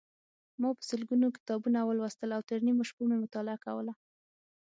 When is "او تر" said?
2.37-2.59